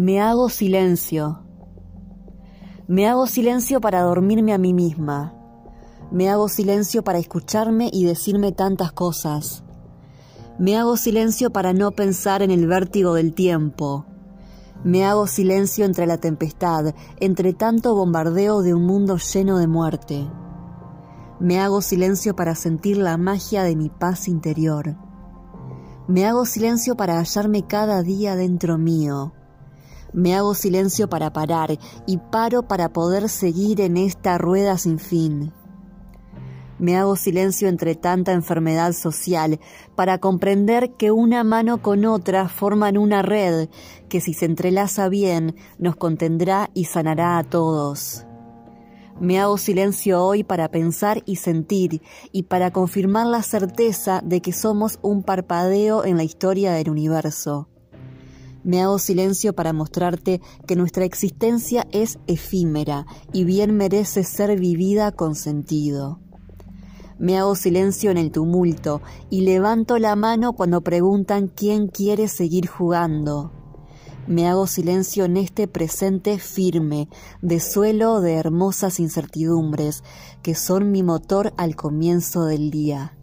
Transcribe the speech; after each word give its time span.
Me 0.00 0.20
hago 0.20 0.48
silencio. 0.48 1.40
Me 2.86 3.08
hago 3.08 3.26
silencio 3.26 3.80
para 3.80 4.02
dormirme 4.02 4.52
a 4.52 4.58
mí 4.58 4.72
misma. 4.72 5.34
Me 6.12 6.30
hago 6.30 6.48
silencio 6.48 7.02
para 7.02 7.18
escucharme 7.18 7.90
y 7.92 8.04
decirme 8.04 8.52
tantas 8.52 8.92
cosas. 8.92 9.64
Me 10.56 10.76
hago 10.76 10.96
silencio 10.96 11.50
para 11.50 11.72
no 11.72 11.90
pensar 11.90 12.42
en 12.42 12.52
el 12.52 12.68
vértigo 12.68 13.14
del 13.14 13.34
tiempo. 13.34 14.06
Me 14.84 15.04
hago 15.04 15.26
silencio 15.26 15.84
entre 15.84 16.06
la 16.06 16.18
tempestad, 16.18 16.94
entre 17.18 17.52
tanto 17.52 17.96
bombardeo 17.96 18.62
de 18.62 18.74
un 18.74 18.86
mundo 18.86 19.16
lleno 19.16 19.58
de 19.58 19.66
muerte. 19.66 20.30
Me 21.40 21.58
hago 21.58 21.82
silencio 21.82 22.36
para 22.36 22.54
sentir 22.54 22.98
la 22.98 23.16
magia 23.16 23.64
de 23.64 23.74
mi 23.74 23.88
paz 23.88 24.28
interior. 24.28 24.94
Me 26.06 26.24
hago 26.24 26.44
silencio 26.44 26.96
para 26.96 27.18
hallarme 27.18 27.66
cada 27.66 28.04
día 28.04 28.36
dentro 28.36 28.78
mío. 28.78 29.32
Me 30.12 30.34
hago 30.34 30.54
silencio 30.54 31.08
para 31.08 31.32
parar 31.32 31.78
y 32.06 32.18
paro 32.18 32.62
para 32.62 32.92
poder 32.92 33.28
seguir 33.28 33.80
en 33.80 33.96
esta 33.96 34.38
rueda 34.38 34.78
sin 34.78 34.98
fin. 34.98 35.52
Me 36.78 36.96
hago 36.96 37.16
silencio 37.16 37.68
entre 37.68 37.96
tanta 37.96 38.32
enfermedad 38.32 38.92
social 38.92 39.58
para 39.96 40.18
comprender 40.18 40.92
que 40.92 41.10
una 41.10 41.42
mano 41.42 41.82
con 41.82 42.04
otra 42.04 42.48
forman 42.48 42.96
una 42.96 43.22
red 43.22 43.68
que 44.08 44.20
si 44.20 44.32
se 44.32 44.44
entrelaza 44.44 45.08
bien 45.08 45.56
nos 45.78 45.96
contendrá 45.96 46.70
y 46.74 46.84
sanará 46.84 47.38
a 47.38 47.44
todos. 47.44 48.24
Me 49.20 49.40
hago 49.40 49.58
silencio 49.58 50.24
hoy 50.24 50.44
para 50.44 50.70
pensar 50.70 51.24
y 51.26 51.36
sentir 51.36 52.00
y 52.30 52.44
para 52.44 52.70
confirmar 52.70 53.26
la 53.26 53.42
certeza 53.42 54.20
de 54.24 54.40
que 54.40 54.52
somos 54.52 55.00
un 55.02 55.24
parpadeo 55.24 56.04
en 56.04 56.16
la 56.16 56.22
historia 56.22 56.72
del 56.72 56.88
universo. 56.88 57.68
Me 58.64 58.82
hago 58.82 58.98
silencio 58.98 59.54
para 59.54 59.72
mostrarte 59.72 60.40
que 60.66 60.76
nuestra 60.76 61.04
existencia 61.04 61.86
es 61.92 62.18
efímera 62.26 63.06
y 63.32 63.44
bien 63.44 63.76
merece 63.76 64.24
ser 64.24 64.58
vivida 64.58 65.12
con 65.12 65.34
sentido. 65.34 66.20
Me 67.18 67.36
hago 67.36 67.56
silencio 67.56 68.10
en 68.10 68.18
el 68.18 68.30
tumulto 68.30 69.02
y 69.28 69.40
levanto 69.40 69.98
la 69.98 70.14
mano 70.14 70.52
cuando 70.52 70.82
preguntan 70.82 71.48
quién 71.48 71.88
quiere 71.88 72.28
seguir 72.28 72.68
jugando. 72.68 73.52
Me 74.28 74.46
hago 74.46 74.66
silencio 74.66 75.24
en 75.24 75.36
este 75.38 75.66
presente 75.66 76.38
firme, 76.38 77.08
de 77.40 77.60
suelo 77.60 78.20
de 78.20 78.34
hermosas 78.34 79.00
incertidumbres, 79.00 80.04
que 80.42 80.54
son 80.54 80.92
mi 80.92 81.02
motor 81.02 81.54
al 81.56 81.74
comienzo 81.74 82.44
del 82.44 82.70
día. 82.70 83.17